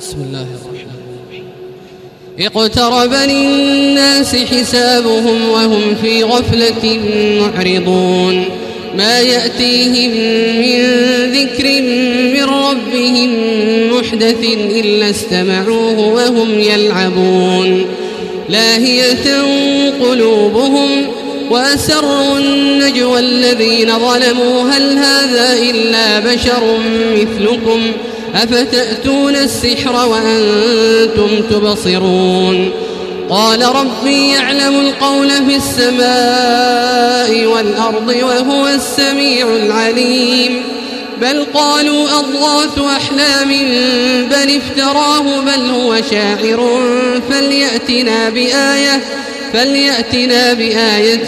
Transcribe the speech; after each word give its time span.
بسم 0.00 0.16
الله 0.20 0.46
الرحمن 0.62 1.00
الرحيم. 1.08 1.44
اقترب 2.38 3.12
للناس 3.12 4.36
حسابهم 4.36 5.48
وهم 5.48 5.94
في 6.02 6.24
غفلة 6.24 7.00
معرضون. 7.40 8.44
ما 8.96 9.20
يأتيهم 9.20 10.10
من 10.60 10.82
ذكر 11.32 11.82
من 12.34 12.44
ربهم 12.44 13.30
محدث 13.92 14.44
إلا 14.74 15.10
استمعوه 15.10 15.98
وهم 15.98 16.60
يلعبون. 16.60 17.86
لاهية 18.48 19.42
قلوبهم 20.00 21.06
وأسروا 21.50 22.38
النجوى 22.38 23.20
الذين 23.20 23.98
ظلموا. 23.98 24.62
هل 24.70 24.98
هذا 24.98 25.58
إلا 25.70 26.20
بشر 26.20 26.78
مثلكم؟ 27.16 27.80
أفتأتون 28.36 29.36
السحر 29.36 30.08
وأنتم 30.08 31.42
تبصرون؟ 31.50 32.70
قال 33.30 33.62
ربي 33.62 34.28
يعلم 34.28 34.80
القول 34.80 35.28
في 35.28 35.56
السماء 35.56 37.46
والأرض 37.46 38.08
وهو 38.08 38.68
السميع 38.68 39.46
العليم. 39.48 40.62
بل 41.20 41.46
قالوا 41.54 42.08
أضغاث 42.18 42.78
أحلام 42.78 43.48
بل 44.30 44.56
افتراه 44.56 45.40
بل 45.40 45.70
هو 45.70 45.96
شاعر. 46.10 46.80
فليأتنا 47.30 48.28
بآية 48.28 49.00
فليأتنا 49.52 50.52
بآية 50.52 51.26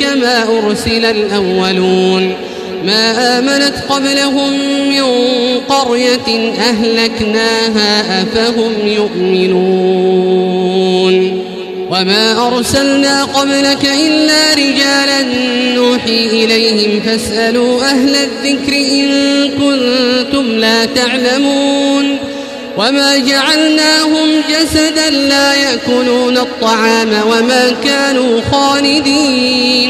كما 0.00 0.42
أرسل 0.42 1.04
الأولون. 1.04 2.49
ما 2.84 3.38
آمنت 3.38 3.74
قبلهم 3.88 4.52
من 4.88 5.04
قرية 5.68 6.52
أهلكناها 6.58 8.22
أفهم 8.22 8.72
يؤمنون 8.86 10.30
وما 11.90 12.46
أرسلنا 12.46 13.24
قبلك 13.24 13.84
إلا 13.84 14.54
رجالا 14.54 15.22
نوحي 15.74 16.26
إليهم 16.26 17.00
فاسألوا 17.00 17.82
أهل 17.82 18.16
الذكر 18.16 18.72
إن 18.72 19.08
كنتم 19.48 20.46
لا 20.58 20.84
تعلمون 20.84 22.18
وما 22.76 23.18
جعلناهم 23.18 24.28
جسدا 24.50 25.10
لا 25.10 25.54
يأكلون 25.54 26.36
الطعام 26.38 27.08
وما 27.26 27.74
كانوا 27.84 28.40
خالدين 28.52 29.89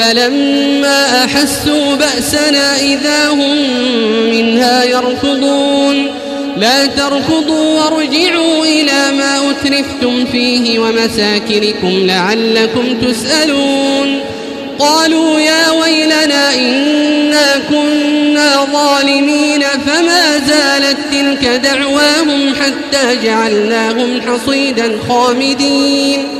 فلما 0.00 1.24
أحسوا 1.24 1.94
بأسنا 1.94 2.76
إذا 2.76 3.28
هم 3.28 3.56
منها 4.30 4.84
يركضون. 4.84 6.06
لا 6.56 6.86
تركضوا 6.86 7.80
وارجعوا 7.80 8.64
إلى 8.64 9.16
ما 9.18 9.50
أترفتم 9.50 10.24
فيه 10.32 10.78
ومساكنكم 10.78 12.06
لعلكم 12.06 12.98
تسألون. 13.00 14.20
قالوا 14.78 15.40
يا 15.40 15.70
ويلنا 15.70 16.54
إنا 16.54 17.58
كنا 17.70 18.66
ظالمين 18.72 19.62
فما 19.86 20.38
زالت 20.38 20.98
تلك 21.12 21.48
دعواهم 21.48 22.54
حتى 22.54 23.16
جعلناهم 23.24 24.20
حصيدا 24.20 24.98
خامدين. 25.08 26.39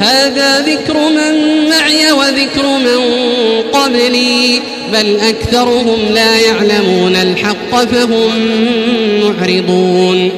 هذا 0.00 0.60
ذكر 0.60 0.96
من 0.96 1.68
معي 1.70 2.12
وذكر 2.12 2.66
من 2.66 3.00
قبلي 3.72 4.62
بل 4.92 5.20
أكثرهم 5.20 5.98
لا 6.14 6.36
يعلمون 6.36 7.16
الحق 7.16 7.84
فهم 7.84 8.30
معرضون. 9.22 10.30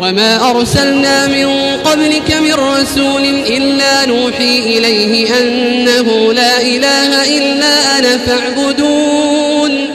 وما 0.00 0.50
أرسلنا 0.50 1.26
من 1.26 1.48
قبلك 1.84 2.36
من 2.42 2.54
رسول 2.54 3.24
إلا 3.46 4.06
نوحي 4.06 4.58
إليه 4.58 5.40
أنه 5.40 6.32
لا 6.32 6.60
إله 6.60 7.38
إلا 7.38 7.98
أنا 7.98 8.18
فاعبدون. 8.18 9.86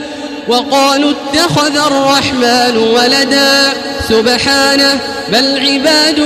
وقالوا 0.48 1.10
اتخذ 1.10 1.76
الرحمن 1.76 2.76
ولدا 2.76 3.72
سبحانه 4.08 5.00
بل 5.32 5.58
عباد 5.58 6.20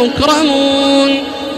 مكرمون. 0.00 1.18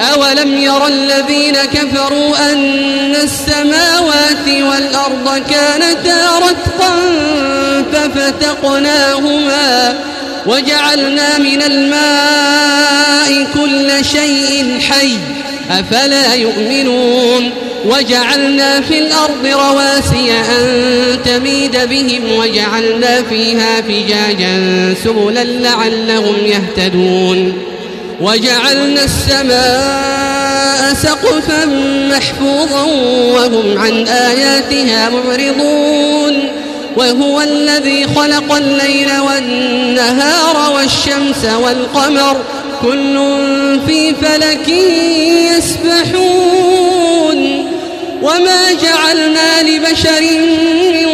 أولم 0.00 0.58
ير 0.58 0.86
الذين 0.86 1.56
كفروا 1.56 2.52
أن 2.52 3.16
السماوات 3.22 4.48
والأرض 4.48 5.42
كانتا 5.50 6.38
رتقا 6.38 6.96
ففتقناهما 7.92 9.94
وجعلنا 10.46 11.38
من 11.38 11.62
الماء 11.62 13.46
كل 13.54 14.04
شيء 14.04 14.78
حي 14.80 15.16
أفلا 15.70 16.34
يؤمنون 16.34 17.50
وجعلنا 17.84 18.80
في 18.80 18.98
الأرض 18.98 19.46
رواسي 19.46 20.32
أن 20.32 21.22
تميد 21.24 21.76
بهم 21.90 22.38
وجعلنا 22.38 23.22
فيها 23.22 23.80
فجاجا 23.80 24.94
سبلا 25.04 25.44
لعلهم 25.44 26.36
يهتدون 26.46 27.73
وجعلنا 28.20 29.04
السماء 29.04 30.94
سقفا 30.94 31.64
محفوظا 32.10 32.82
وهم 33.34 33.78
عن 33.78 34.06
آياتها 34.08 35.08
معرضون 35.08 36.48
وهو 36.96 37.40
الذي 37.40 38.06
خلق 38.06 38.52
الليل 38.52 39.20
والنهار 39.20 40.72
والشمس 40.74 41.44
والقمر 41.44 42.36
كل 42.82 43.14
في 43.86 44.14
فلك 44.14 44.68
يسبحون 45.56 47.64
وما 48.22 48.72
جعلنا 48.82 49.62
لبشر 49.62 50.22
من 50.94 51.06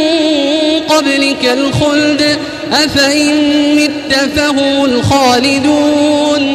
قبلك 0.89 1.45
الخلد 1.45 2.39
أفإن 2.73 3.35
مت 3.77 4.15
فهم 4.37 4.85
الخالدون 4.85 6.55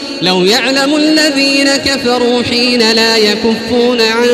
لو 0.21 0.43
يعلم 0.45 0.95
الذين 0.95 1.69
كفروا 1.85 2.43
حين 2.43 2.91
لا 2.91 3.17
يكفون 3.17 4.01
عن 4.01 4.29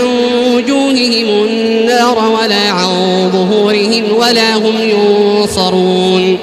وجوههم 0.54 1.44
النار 1.44 2.32
ولا 2.42 2.70
عن 2.70 2.90
ظهورهم 3.34 4.04
ولا 4.18 4.56
هم 4.56 4.76
ينصرون. 4.82 6.38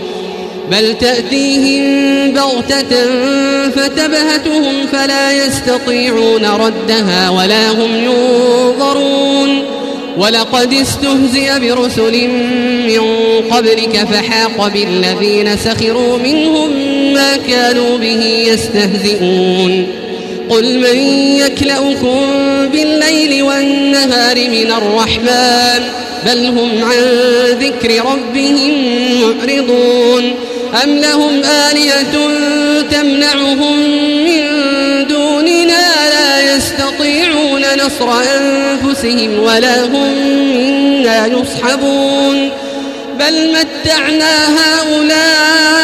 بل 0.71 0.99
تأتيهم 0.99 1.85
بغتة 2.33 3.07
فتبهتهم 3.71 4.87
فلا 4.93 5.47
يستطيعون 5.47 6.45
ردها 6.45 7.31
ولا 7.31 7.71
هم 7.71 8.05
ينظرون. 8.05 9.63
ولقد 10.19 10.73
استهزئ 10.73 11.59
برسل 11.61 12.29
من 12.89 13.01
قبلك 13.51 14.09
فحاق 14.13 14.69
بالذين 14.69 15.57
سخروا 15.57 16.19
منهم 16.19 16.94
ما 17.15 17.37
كانوا 17.37 17.99
به 17.99 18.47
يستهزئون. 18.49 19.87
قل 20.51 20.79
من 20.79 20.99
يكلأكم 21.37 22.21
بالليل 22.73 23.43
والنهار 23.43 24.37
من 24.37 24.73
الرحمن 24.73 25.83
بل 26.27 26.47
هم 26.47 26.85
عن 26.85 27.03
ذكر 27.61 28.05
ربهم 28.05 28.73
معرضون. 29.21 30.35
أم 30.85 30.99
لهم 30.99 31.43
آلية 31.45 32.15
تمنعهم 32.91 33.79
من 34.25 34.43
دوننا 35.09 35.85
لا 36.11 36.57
يستطيعون 36.57 37.63
نصر 37.87 38.09
أنفسهم 38.11 39.39
ولا 39.39 39.85
هم 39.85 40.15
منا 40.55 41.27
يصحبون. 41.27 42.51
بل 43.19 43.35
متعنا 43.53 44.35
هؤلاء 44.59 45.84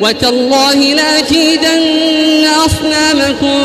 وتالله 0.00 0.74
لأكيدن 0.74 2.46
أصنامكم 2.66 3.56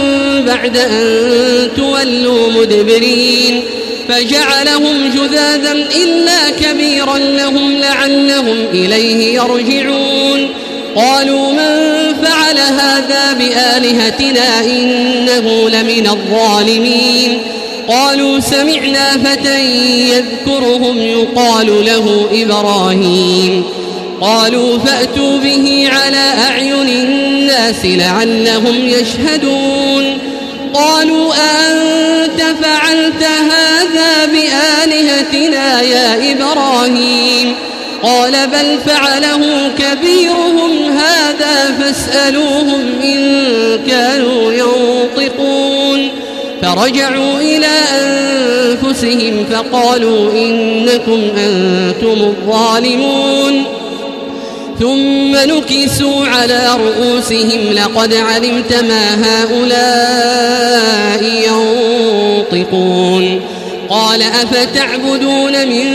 بعد 0.46 0.78
أن 0.78 1.70
تولوا 1.76 2.52
مدبرين. 2.52 3.62
فجعلهم 4.10 5.10
جذاذا 5.10 5.72
إلا 5.72 6.50
كبيرا 6.50 7.18
لهم 7.18 7.78
لعلهم 7.78 8.66
إليه 8.74 9.36
يرجعون. 9.36 10.50
قالوا 10.96 11.52
من 11.52 12.14
فعل 12.24 12.58
هذا 12.58 13.34
بآلهتنا 13.34 14.60
إنه 14.60 15.70
لمن 15.70 16.08
الظالمين. 16.08 17.42
قالوا 17.88 18.40
سمعنا 18.40 19.18
فتى 19.18 19.66
يذكرهم 20.10 20.98
يقال 20.98 21.86
له 21.86 22.28
إبراهيم. 22.32 23.64
قالوا 24.22 24.80
فأتوا 24.80 25.38
به 25.38 25.90
على 25.92 26.34
أعين 26.50 26.90
الناس 26.90 27.86
لعلهم 27.86 28.90
يشهدون. 28.90 30.18
قالوا 30.74 31.34
أنت 31.34 32.42
فعلت 32.64 33.24
هذا 33.24 34.26
بآلهتنا 34.26 35.82
يا 35.82 36.32
إبراهيم. 36.32 37.56
قال 38.04 38.32
بل 38.32 38.80
فعله 38.86 39.72
كبيرهم 39.80 40.98
هذا 40.98 41.78
فاسألوهم 41.80 42.82
إن 43.04 43.20
كانوا 43.88 44.54
ينطقون. 44.54 46.10
فرجعوا 46.62 47.40
إلى 47.40 47.68
أنفسهم 48.02 49.46
فقالوا 49.52 50.32
إنكم 50.32 51.22
أنتم 51.38 52.22
الظالمون. 52.22 53.66
ثم 54.80 55.36
نكسوا 55.36 56.28
على 56.28 56.78
رؤوسهم 56.78 57.74
لقد 57.74 58.14
علمت 58.14 58.74
ما 58.74 59.16
هؤلاء 59.26 61.24
ينطقون. 62.52 63.42
قال 63.90 64.22
أفتعبدون 64.22 65.68
من 65.68 65.86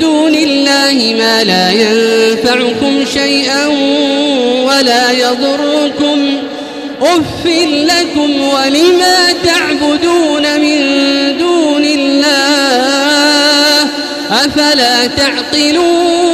دون 0.00 0.34
الله 0.34 1.14
ما 1.18 1.44
لا 1.44 1.70
ينفعكم 1.70 3.04
شيئا 3.14 3.66
ولا 4.64 5.10
يضركم. 5.10 6.38
أف 7.02 7.46
لكم 7.70 8.40
ولما 8.40 9.32
تعبدون 9.44 10.60
من 10.60 10.78
دون 11.38 11.84
الله 11.84 13.04
أفلا 14.30 15.06
تعقلون؟ 15.06 16.33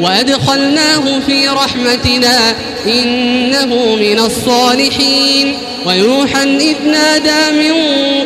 وأدخلناه 0.00 1.20
في 1.26 1.48
رحمتنا 1.48 2.54
إنه 2.86 3.96
من 3.96 4.18
الصالحين. 4.18 5.56
ونوحا 5.86 6.42
إذ 6.42 6.74
نادى 6.92 7.58
من 7.58 7.74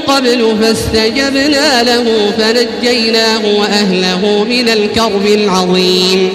قبل 0.07 0.57
فاستجبنا 0.62 1.83
له 1.83 2.33
فنجيناه 2.38 3.43
وأهله 3.59 4.45
من 4.49 4.69
الكرب 4.69 5.26
العظيم. 5.26 6.35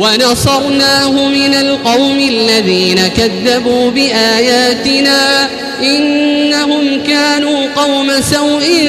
ونصرناه 0.00 1.28
من 1.28 1.54
القوم 1.54 2.18
الذين 2.18 3.08
كذبوا 3.08 3.90
بآياتنا 3.90 5.48
إنهم 5.82 7.02
كانوا 7.06 7.66
قوم 7.76 8.12
سوء 8.20 8.88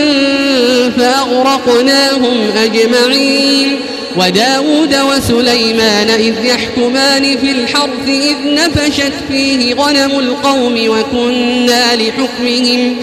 فأغرقناهم 0.98 2.38
أجمعين. 2.64 3.80
وداود 4.18 4.96
وسليمان 4.96 6.10
إذ 6.10 6.46
يحكمان 6.46 7.38
في 7.38 7.52
الحرث 7.52 8.08
إذ 8.08 8.36
نفشت 8.46 9.14
فيه 9.30 9.74
غنم 9.74 10.20
القوم 10.20 10.76
وكنا 10.88 11.96
لحكمهم 11.96 12.96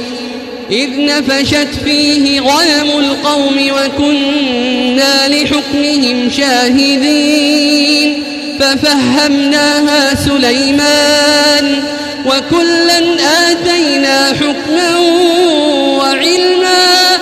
إذ 0.70 0.88
نفشت 0.96 1.68
فيه 1.84 2.40
غنم 2.40 2.98
القوم 2.98 3.70
وكنا 3.70 5.28
لحكمهم 5.28 6.30
شاهدين 6.36 8.22
ففهمناها 8.60 10.14
سليمان 10.14 11.82
وكلا 12.26 12.98
آتينا 13.50 14.32
حكما 14.32 14.98
وعلما 15.98 17.18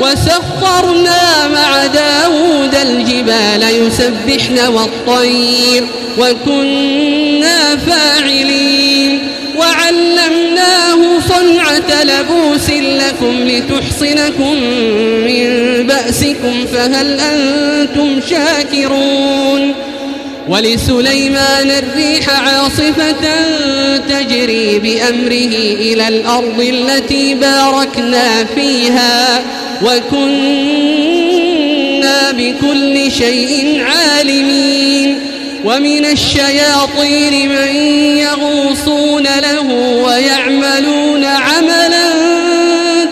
وسخرنا 0.00 1.48
مع 1.48 1.86
داود 1.86 2.43
الجبال 2.84 3.62
يسبحن 3.62 4.58
والطير 4.66 5.84
وكنا 6.18 7.76
فاعلين 7.76 9.18
وعلمناه 9.58 11.20
صنعة 11.28 12.02
لبوس 12.04 12.70
لكم 12.70 13.48
لتحصنكم 13.48 14.54
من 15.26 15.46
بأسكم 15.86 16.66
فهل 16.72 17.20
أنتم 17.20 18.20
شاكرون 18.30 19.74
ولسليمان 20.48 21.70
الريح 21.70 22.28
عاصفة 22.28 23.14
تجري 24.08 24.78
بأمره 24.78 25.54
إلى 25.80 26.08
الأرض 26.08 26.60
التي 26.60 27.34
باركنا 27.34 28.44
فيها 28.44 29.42
وكنا 29.82 31.13
بكل 32.32 33.12
شيء 33.12 33.84
عالمين 33.84 35.20
ومن 35.64 36.04
الشياطين 36.04 37.48
من 37.48 37.76
يغوصون 38.16 39.22
له 39.22 39.72
ويعملون 40.04 41.24
عملا 41.24 42.12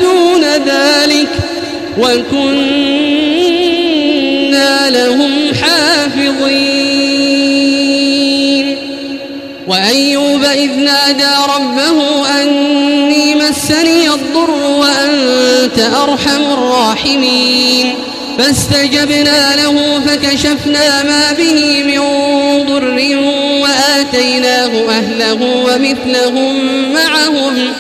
دون 0.01 0.45
ذلك 0.45 1.29
وكنا 1.99 2.43
لهم 4.91 5.55
حافظين. 5.55 6.93
وأيوب 9.69 10.45
إذ 10.45 10.71
نادى 10.71 11.35
ربه 11.57 12.27
أني 12.43 13.35
مسني 13.35 14.09
الضر 14.09 14.51
وأنت 14.51 15.79
أرحم 15.79 16.43
الراحمين. 16.53 17.95
فاستجبنا 18.43 19.57
له 19.57 20.01
فكشفنا 20.07 21.03
ما 21.03 21.33
به 21.33 21.83
من 21.87 22.01
ضر 22.67 22.99
وآتيناه 23.63 24.71
أهله 24.89 25.43
ومثلهم 25.43 26.55
معهم 26.93 27.73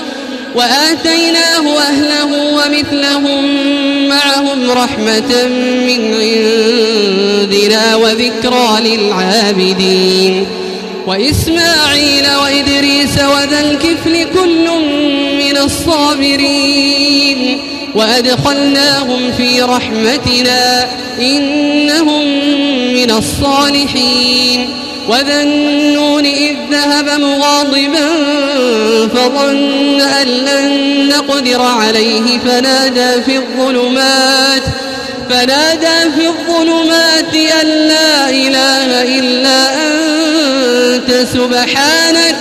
وآتيناه 0.54 1.78
أهله 1.78 2.54
ومثلهم 2.54 3.44
معهم 4.08 4.70
رحمة 4.70 5.46
من 5.86 6.14
عندنا 6.14 7.96
وذكرى 7.96 8.80
للعابدين 8.80 10.46
وإسماعيل 11.06 12.26
وإدريس 12.42 13.18
وذا 13.18 13.60
الكفل 13.60 14.24
كل 14.34 14.68
من 15.38 15.56
الصابرين 15.56 17.58
وأدخلناهم 17.94 19.32
في 19.32 19.62
رحمتنا 19.62 20.88
إنهم 21.20 22.24
من 22.94 23.10
الصالحين. 23.10 24.68
وذا 25.08 25.42
النون 25.42 26.24
إذ 26.26 26.54
ذهب 26.70 27.20
مغاضبا 27.20 28.08
فظن 29.14 30.00
أن 30.00 30.26
لن 30.26 31.08
نقدر 31.08 31.62
عليه. 31.62 32.38
فنادى 32.38 33.22
في 33.22 33.36
الظلمات 33.36 34.62
فنادى 35.30 36.10
في 36.18 36.26
الظلمات 36.26 37.34
أن 37.62 37.66
لا 37.66 38.30
إله 38.30 39.18
إلا 39.18 39.74
أنت. 39.74 41.26
سبحانك 41.32 42.36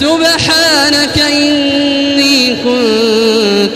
سبحانك 0.00 1.18
إني 1.18 2.56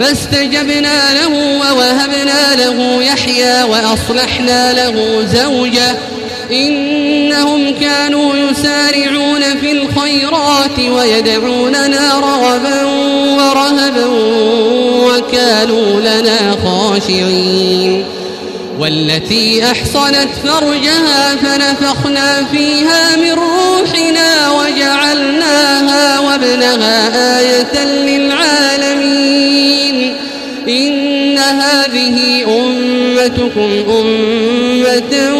فاستجبنا 0.00 1.14
له 1.14 1.28
ووهبنا 1.28 2.54
له 2.54 3.02
يحيى 3.02 3.62
وأصلحنا 3.62 4.72
له 4.72 5.26
زوجه. 5.34 5.96
إنهم 6.52 7.74
كانوا 7.80 8.36
يسارعون 8.36 9.42
في 9.60 9.72
الخيرات 9.72 10.78
ويدعوننا 10.78 12.20
رغبا 12.20 12.84
ورهبا 13.38 14.06
وكانوا 15.06 16.00
لنا 16.00 16.56
خاشعين. 16.64 18.04
والتي 18.78 19.64
أحصنت 19.64 20.28
فرجها 20.44 21.36
فنفخنا 21.36 22.44
فيها 22.52 23.16
من 23.16 23.32
روحنا 23.32 24.50
وجعلناها 24.50 26.18
وابنها 26.18 27.38
آية 27.38 27.84
للعالمين. 27.84 28.97
إن 30.68 31.38
هذه 31.38 32.44
أمتكم 32.44 33.70
أمة 34.00 35.34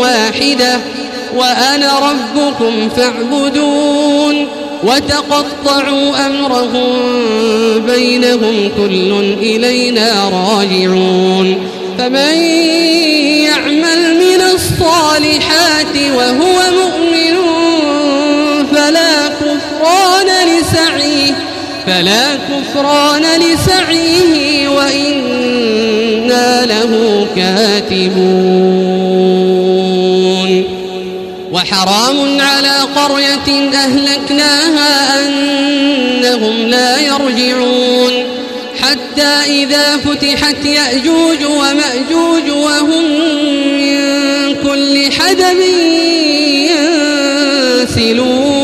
واحدة 0.00 0.80
وأنا 1.36 1.98
ربكم 1.98 2.88
فاعبدون 2.88 4.48
وتقطعوا 4.84 6.26
أمرهم 6.26 6.92
بينهم 7.86 8.70
كل 8.76 9.12
إلينا 9.40 10.28
راجعون. 10.28 11.70
فمن 11.98 12.36
يعمل 13.44 14.14
من 14.14 14.40
الصالحات 14.54 15.96
وهو 16.16 16.62
مؤمن 16.70 17.36
فلا 18.72 19.28
كفران 19.28 20.28
لسعيه 20.46 21.34
فلا 21.86 22.34
كفران 22.34 22.63
لسعيه 23.36 24.68
وإنا 24.68 26.66
له 26.66 27.26
كاتبون. 27.36 28.24
وحرام 31.52 32.40
على 32.40 32.78
قرية 32.96 33.70
أهلكناها 33.74 35.20
أنهم 35.26 36.68
لا 36.68 37.00
يرجعون. 37.00 38.12
حتى 38.82 39.32
إذا 39.46 39.96
فتحت 39.96 40.64
يأجوج 40.64 41.44
ومأجوج 41.44 42.50
وهم 42.50 43.04
من 43.78 43.98
كل 44.54 45.12
حدب 45.12 45.60
ينسلون. 47.90 48.63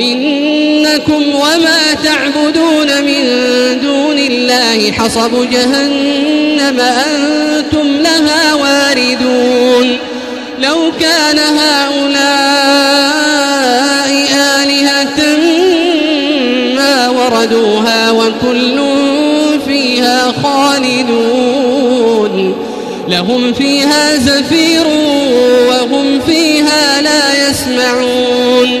إنكم 0.00 1.34
وما 1.34 1.94
تعبدون 2.04 3.02
من 3.04 3.22
دون 3.82 4.18
الله 4.18 4.92
حصب 4.92 5.50
جهنم 5.50 6.80
أنتم 6.80 7.96
لها 7.96 8.54
واردون 8.54 9.98
لو 10.58 10.92
كان 11.00 11.38
هؤلاء 11.38 12.92
آلهة 14.62 15.36
ما 16.74 17.08
وردوها 17.08 18.10
وكل 18.10 18.80
فيها 19.66 20.32
خالدون 20.42 21.62
لهم 23.08 23.52
فيها 23.52 24.16
زفير 24.16 24.86
وهم 25.68 26.20
فيها 26.20 27.02
لا 27.02 27.48
يسمعون 27.48 28.80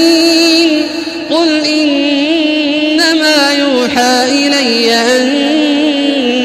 إلي 4.61 4.93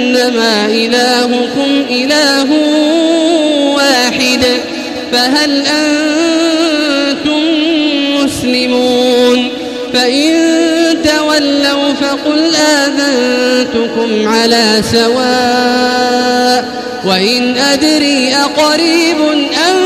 أنما 0.08 0.66
إلهكم 0.66 1.84
إله 1.90 2.48
فهل 5.12 5.62
أنتم 5.66 7.40
مسلمون؟ 8.24 9.50
فإن 9.94 10.32
تولوا 11.04 11.92
فقل 11.92 12.54
آذنتكم 12.54 14.28
على 14.28 14.82
سواء 14.92 16.64
وإن 17.06 17.56
أدري 17.56 18.34
أقريب 18.34 19.16
أم 19.70 19.85